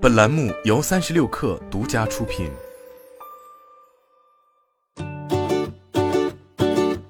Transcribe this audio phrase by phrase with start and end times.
[0.00, 2.48] 本栏目由三十六氪独家出品。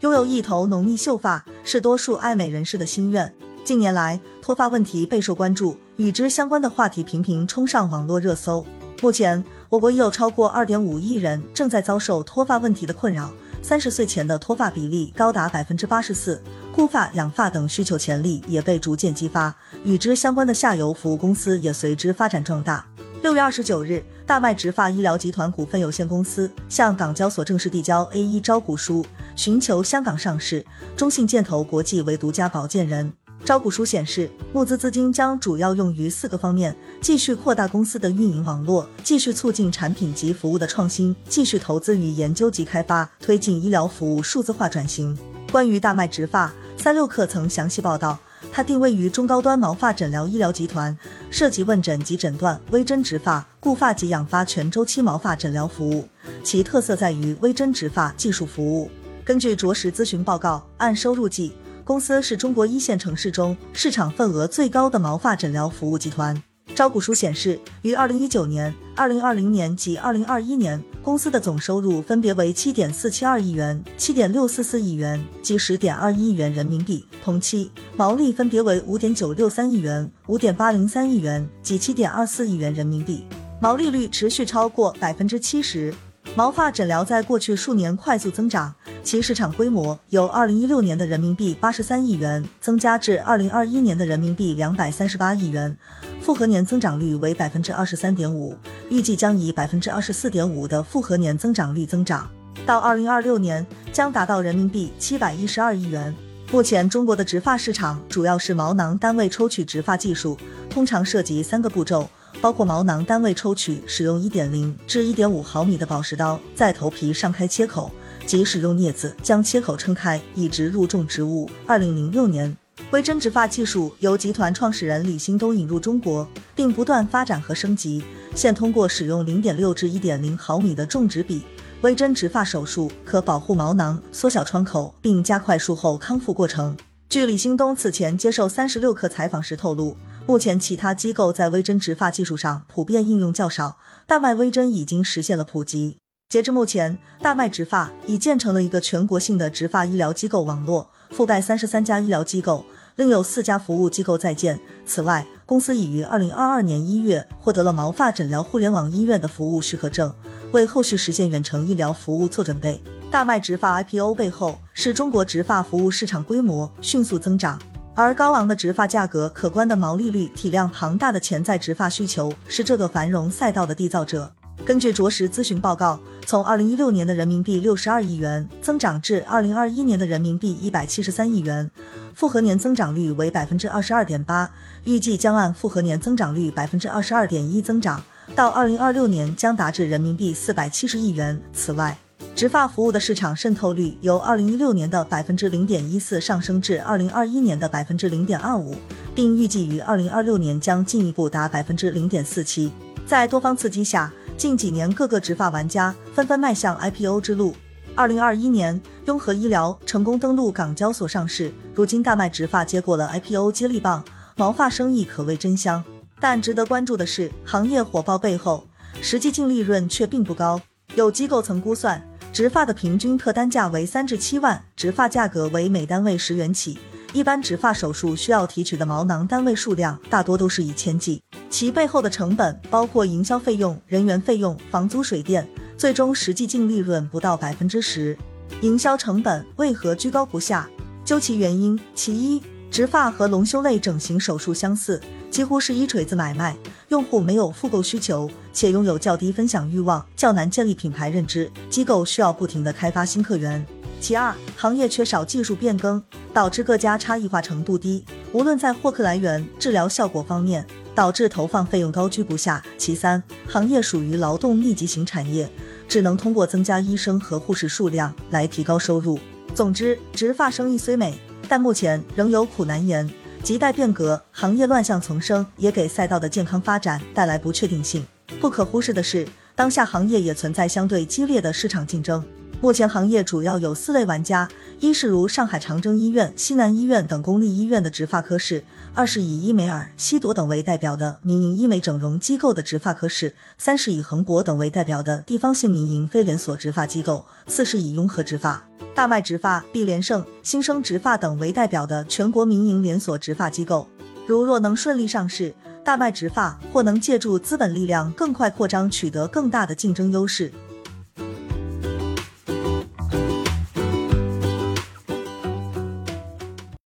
[0.01, 3.31] 拥有一头浓密秀发是多数爱美人士的心愿。
[3.63, 8.65] 近年来，脱发问题备受关注，与之相关的话题频频冲上网络热搜。
[9.03, 13.31] 目前，我国已有超过二点五亿人正在遭受脱发问题的困扰，
[13.61, 22.87] 三十岁前的脱发比例高达百分之八十四，护发、养发等需求潜力也被逐渐激发，与之相关的下游服务公司也随之发展壮大。
[23.21, 30.65] 六月二十九日，大麦植发医疗集团股份有限公司向港交所正式递交 A 一招股书，寻求香港上市。
[30.97, 33.13] 中信建投国际为独家保荐人。
[33.49, 45.17] 招股书显示，募资资金将主要用于四个方面：继续扩大公司的运营网络，继续促进产品及服务的创新，继续投资与研究及开发，推进医疗服务数字化转型。
[45.51, 48.19] 关于大麦植发，三六氪曾详细报道，
[48.53, 50.95] 它定位于中高端毛发诊疗医疗集团，
[51.31, 56.07] 涉及问诊及诊断、微针植发、固发及养发全周期毛发诊疗服务。
[56.45, 58.91] 其特色在于微针植发技术服务。
[59.25, 61.55] 根据着实咨询报告，按收入计。
[61.89, 66.37] 公司是中国一线城市中市场份额最高的毛发诊疗服务集团。
[66.75, 77.07] 招股书显示，于二零一九年、二零二零年及二零二一年，公司的总收入分别为七点四七二亿元、七点六四四亿元及十点二一亿元人民币。
[77.25, 83.25] 同期毛利分别为五点九六三亿元、五点八零三亿元及七点二四亿元人民币，
[83.63, 85.95] 毛利率持续超过百分之七十。
[86.35, 88.75] 毛发诊疗在过去数年快速增长。
[89.03, 95.75] 其市场规模由二零一六年的人民币八十三亿元增加至二零二一年的人民币两百三十八亿元，
[96.21, 98.55] 复合年增长率为百分之二十三点五，
[98.91, 102.31] 预计将以百分之二十四点五的复合年增长率增长，
[102.67, 106.15] 到二零二六年将达到人民币七百一十二亿元。
[106.53, 110.37] 目前中国的植发市场主要是毛囊单位抽取植发技术，
[110.69, 112.09] 通常涉及三个步骤，
[112.41, 117.91] 包括毛囊单位抽取，使用一点零至一点五毫米的宝石刀在头皮上开切口。
[118.27, 121.49] 即使用镊子将切口撑开，以植入种植物。
[121.67, 122.55] 二零零六年，
[122.91, 128.05] 微针植发技术由集团创始人李兴东引入中国，并不断发展和升级。
[128.35, 131.43] 现通过使用零点六至一点零毫米的种植笔，
[131.81, 136.77] 微针植发手术可保护毛囊、缩小创口，并加快术后康复过程。
[137.09, 139.97] 据李兴东此前接受三十六氪采访时透露，
[140.29, 145.97] 目前其他机构在微针植发技术上普遍应用较少，大麦微针已经实现了普及。
[146.29, 154.61] 截至目前，大麦植发已建成了一个全国性的植发医疗机构网络，覆盖三十三家医疗机构，另有四家服务机构在建。
[154.85, 160.15] 此外，公司已于二零二二年一月获得了毛发诊疗互联网医院的服务许可证，
[160.53, 162.83] 为后续实现远程医疗服务做准备。
[163.11, 167.59] 大麦植发 IPO 背后是中国植发服务市场规模迅速增长，
[167.99, 174.33] 而高昂的植发价格、可观的毛利率、体量庞大的潜在植发需求，是这个繁荣赛道的缔造者。
[174.65, 181.69] 根据着实咨询报告，从二零一六年的人民币六十二亿元增长至二零二一年的人民币一百七十三亿元，
[182.15, 184.49] 复合年增长率为百分之二十二点八，
[184.85, 188.01] 预计将按复合年增长率百分之二十二点一增长，
[188.37, 191.41] 到二零二六年将达至人民币四百七十亿元。
[191.53, 191.99] 此外，
[192.35, 198.77] 植发服务的市场渗透率由二零一六年的百分之零点一四上升至二零二一年的百分之零点二五，
[199.15, 202.73] 并预计于二零二六年将进一步达百分之零点四七。
[203.07, 207.55] 在多方刺激下，近几年，各个植发玩家纷纷迈向 IPO 之路。
[207.95, 211.53] 二零二一年，雍和医疗成功登陆港交所上市。
[211.75, 214.05] 如今，大麦植发接过了 IPO 接力棒，
[214.37, 215.83] 毛发生意可谓真香。
[216.21, 218.65] 但值得关注的是，行业火爆背后，
[219.01, 220.61] 实际净利润却并不高。
[220.95, 222.03] 有机构曾估算，
[222.33, 226.79] 植发的平均客单价为三至七万，植发价格为每单位十元起。
[227.13, 238.17] 一般植发手术需要提取的毛囊单位数量大多都是以千计，其背后的成本包括营销费用、人员费用、房租、水电，最终实际净利润不到百分之十。
[238.61, 240.69] 营销成本为何居高不下？
[241.05, 246.57] 究其原因，其一，植发和隆胸类整形手术相似，几乎是一锤子买卖，
[246.89, 253.65] 用户没有复购需求，且拥有较低分享欲望，较难建立品牌认知，机构需要不停的开发新客源。
[254.01, 256.03] 其二，行业缺少技术变更。
[256.31, 260.65] 导致各家差异化程度低，无论在获客来源、治疗效果方面，
[260.95, 262.63] 导致投放费用高居不下。
[262.77, 265.51] 其三，行业属于劳动密集型产业，
[265.89, 269.19] 只能通过增加医生和护士数量来提高收入。
[269.53, 271.19] 总之，植发生意虽美，
[271.49, 273.09] 但目前仍有苦难言。
[273.43, 278.05] 亟待变革，行业乱象丛生，也给赛道的健康发展带来不确定性。
[278.41, 282.23] 不可忽视的是，当下行业也存在相对激烈的市场竞争。
[282.61, 284.49] 目前行业主要有四类玩家：
[284.81, 288.61] 一是如上海长征医院、西南医院等公立医院的植发科室；
[288.93, 298.69] 二是以伊美尔、西朵等为代表的民营医美整容机构的植发科室；三是以恒博等为代表的地方性民营非连锁植发机构；四是以雍和植发、
[298.99, 303.87] 大麦植发、碧莲盛、新生植发等为代表的全国民营连锁植发机构。
[304.27, 305.55] 如若能顺利上市，
[305.85, 310.53] 大麦植发或能借助资本力量更快扩张，取得更大的竞争优势。